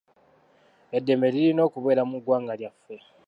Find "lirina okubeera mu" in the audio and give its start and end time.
1.33-2.17